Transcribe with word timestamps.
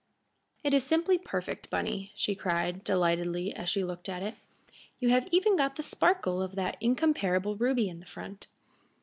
"It 0.63 0.73
is 0.73 0.83
simply 0.83 1.19
perfect, 1.19 1.69
Bunny," 1.69 2.11
she 2.15 2.33
cried, 2.33 2.83
delightedly, 2.83 3.53
as 3.53 3.69
she 3.69 3.83
looked 3.83 4.09
at 4.09 4.23
it. 4.23 4.33
"You 4.99 5.09
have 5.09 5.27
even 5.31 5.55
got 5.55 5.75
the 5.75 5.83
sparkle 5.83 6.41
of 6.41 6.55
that 6.55 6.77
incomparable 6.81 7.55
ruby 7.55 7.87
in 7.87 7.99
the 7.99 8.07
front." 8.07 8.47